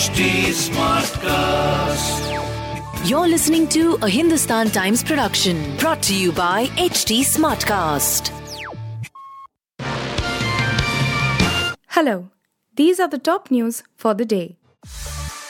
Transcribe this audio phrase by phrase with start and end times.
[0.00, 2.20] HT Smartcast.
[3.06, 8.30] You're listening to a Hindustan Times production brought to you by HT Smartcast.
[11.88, 12.30] Hello,
[12.76, 14.56] these are the top news for the day.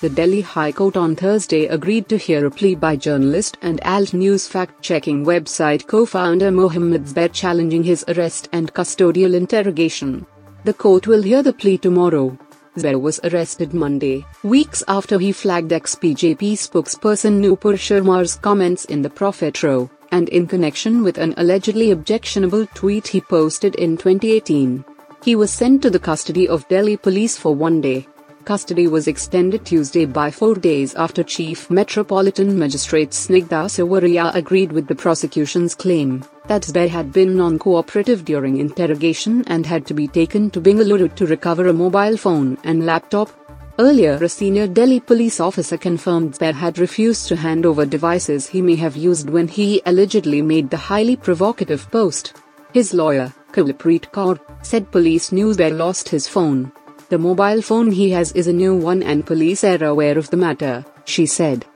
[0.00, 4.12] The Delhi High Court on Thursday agreed to hear a plea by journalist and Alt
[4.14, 10.26] News fact checking website co founder Mohammed Zubair challenging his arrest and custodial interrogation.
[10.64, 12.36] The court will hear the plea tomorrow.
[12.76, 19.10] Zubair was arrested Monday, weeks after he flagged ex-BJP spokesperson Nupur Sharma's comments in the
[19.10, 24.84] Prophet Row, and in connection with an allegedly objectionable tweet he posted in 2018.
[25.24, 28.06] He was sent to the custody of Delhi police for one day.
[28.44, 34.94] Custody was extended Tuesday by four days after Chief Metropolitan Magistrate Snigdha agreed with the
[34.94, 40.60] prosecution's claim that Zubair had been non-cooperative during interrogation and had to be taken to
[40.60, 43.30] Bengaluru to recover a mobile phone and laptop.
[43.78, 48.62] Earlier, a senior Delhi police officer confirmed Zubair had refused to hand over devices he
[48.62, 52.34] may have used when he allegedly made the highly provocative post.
[52.72, 56.72] His lawyer, Kawalpreet Kaur, said police knew Zubair lost his phone
[57.10, 60.36] the mobile phone he has is a new one and police are aware of the
[60.36, 61.66] matter, she said.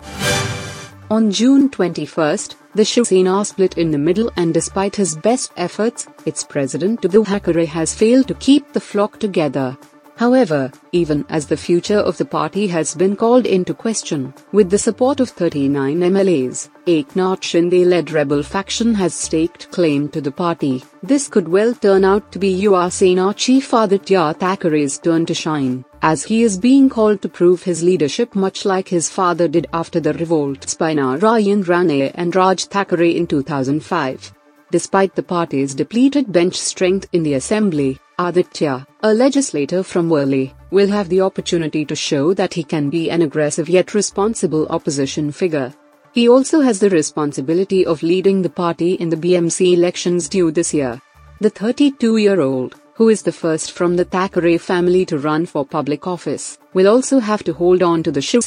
[1.15, 2.39] On June 21,
[2.75, 7.29] the Shiv Sena split in the middle and despite his best efforts, its president Uddhav
[7.29, 9.79] Thackeray has failed to keep the flock together.
[10.17, 14.79] However, even as the future of the party has been called into question, with the
[14.79, 20.83] support of 39 MLAs, Eknath Shinde-led rebel faction has staked claim to the party.
[21.05, 25.85] This could well turn out to be Yuva Sena chief Aditya Thackeray's turn to shine,
[26.05, 30.01] as he is being called to prove his leadership much like his father did after
[30.01, 34.35] the revolts by Narayan Rane and Raj Thackeray in 2005.
[34.71, 40.89] Despite the party's depleted bench strength in the assembly, Aditya, a legislator from Worli, will
[40.89, 45.73] have the opportunity to show that he can be an aggressive yet responsible opposition figure.
[46.13, 50.75] He also has the responsibility of leading the party in the BMC elections due this
[50.75, 51.01] year.
[51.41, 55.67] The 32 year old, who is the first from the Thackeray family to run for
[55.67, 58.45] public office, will also have to hold on to the Shiv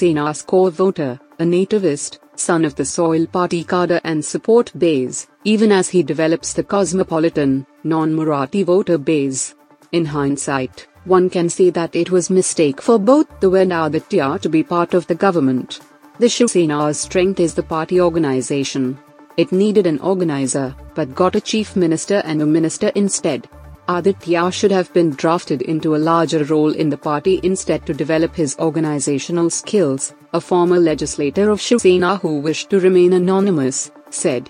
[0.47, 5.89] core voter, a nativist, son of the Soil Party cadre and support base, even as
[5.89, 9.53] he develops the cosmopolitan, non Marathi voter base.
[9.91, 14.49] In hindsight, one can say that it was mistake for both the and Aditya to
[14.49, 15.81] be part of the government.
[16.19, 18.97] The Shiv Sena's strength is the party organization.
[19.35, 23.47] It needed an organizer, but got a chief minister and a minister instead.
[23.89, 28.35] Aditya should have been drafted into a larger role in the party instead to develop
[28.35, 34.49] his organizational skills, a former legislator of Shiv Sena who wished to remain anonymous, said.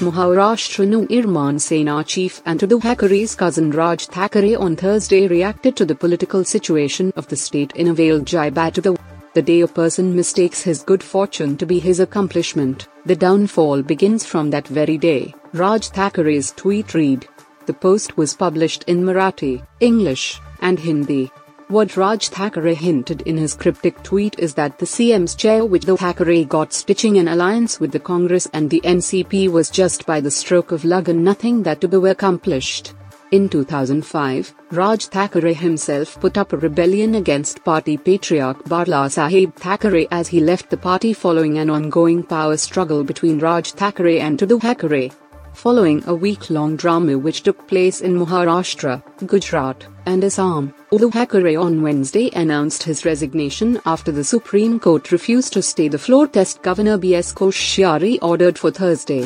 [0.00, 5.94] Maharashtra Navnirman Sena chief and Uddhav Thackeray's cousin Raj Thackeray on Thursday reacted to the
[5.94, 8.98] political situation of the state in a veiled jibe at the
[9.34, 14.26] the day a person mistakes his good fortune to be his accomplishment, the downfall begins
[14.26, 17.26] from that very day, Raj Thackeray's tweet read.
[17.66, 21.30] The post was published in Marathi, English, and Hindi.
[21.68, 25.96] What Raj Thackeray hinted in his cryptic tweet is that the CM's chair which the
[25.96, 30.30] Thackeray got stitching an alliance with the Congress and the NCP was just by the
[30.30, 32.94] stroke of luck and nothing that to be accomplished.
[33.30, 40.28] In 2005, Raj Thackeray himself put up a rebellion against party patriarch Balasaheb Thackeray as
[40.28, 45.12] he left the party following an ongoing power struggle between Raj Thackeray and Uddhav Thackeray
[45.54, 50.74] following a week-long drama which took place in Maharashtra, Gujarat, and Assam.
[50.90, 55.98] Uddhav Thackeray on Wednesday announced his resignation after the Supreme Court refused to stay the
[55.98, 57.32] floor test Governor B.S.
[57.32, 59.22] Koshyari ordered for Thursday.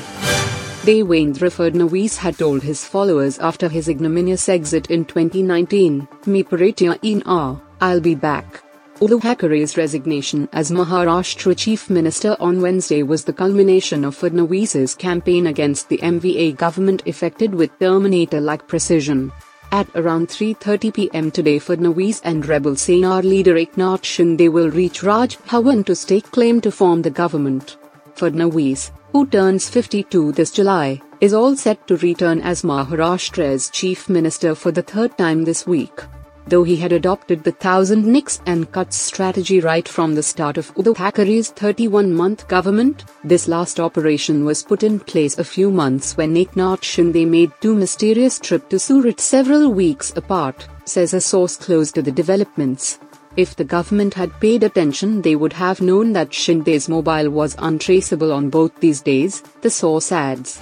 [0.87, 7.23] Devendra Fadnavis had told his followers after his ignominious exit in 2019, Me paratya in
[7.27, 8.63] a, I'll be back.
[8.99, 15.49] Uddhav Thackeray's resignation as Maharashtra Chief Minister on Wednesday was the culmination of Fadnavis's campaign
[15.49, 19.31] against the MVA government effected with Terminator-like precision.
[19.71, 25.37] At around 3.30 pm today Fadnavis and Rebel Sena leader Eknath Shinde will reach Raj
[25.41, 27.77] Bhavan to stake claim to form the government.
[28.15, 34.55] Fadnavis, who turns 52 this July, is all set to return as Maharashtra's chief minister
[34.55, 36.01] for the third time this week
[36.47, 40.73] though he had adopted the thousand nicks and cuts strategy right from the start of
[40.75, 46.35] Uddhav Thackeray's 31-month government, this last operation was put in place a few months when
[46.35, 51.91] Eknath Shinde made two mysterious trips to Surat several weeks apart, says a source close
[51.93, 52.99] to the developments.
[53.37, 58.33] If the government had paid attention they would have known that Shinde's mobile was untraceable
[58.33, 60.59] on both these days, the source adds.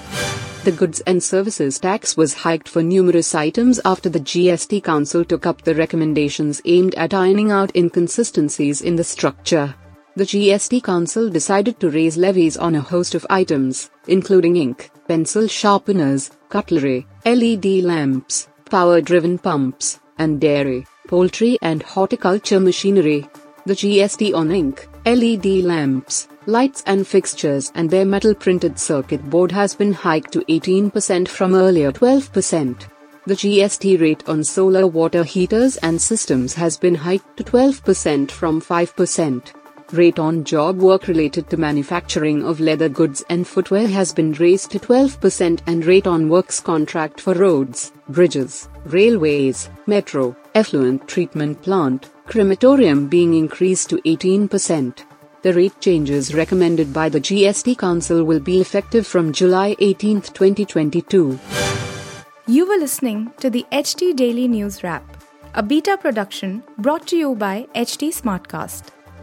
[0.64, 5.44] The goods and services tax was hiked for numerous items after the GST Council took
[5.44, 9.74] up the recommendations aimed at ironing out inconsistencies in the structure.
[10.16, 15.46] The GST Council decided to raise levies on a host of items, including ink, pencil
[15.48, 23.28] sharpeners, cutlery, LED lamps, power driven pumps, and dairy, poultry, and horticulture machinery.
[23.66, 29.52] The GST on ink, LED lamps, lights and fixtures and their metal printed circuit board
[29.52, 32.86] has been hiked to 18% from earlier 12%.
[33.26, 38.62] The GST rate on solar water heaters and systems has been hiked to 12% from
[38.62, 39.63] 5%.
[39.94, 44.72] Rate on job work related to manufacturing of leather goods and footwear has been raised
[44.72, 52.10] to 12% and rate on works contract for roads, bridges, railways, metro, effluent treatment plant,
[52.26, 55.04] crematorium being increased to 18%.
[55.42, 61.38] The rate changes recommended by the GST Council will be effective from July 18, 2022.
[62.48, 65.04] You were listening to the HT Daily News Wrap,
[65.54, 68.90] a beta production brought to you by HT Smartcast.